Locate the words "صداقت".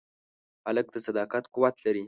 1.07-1.43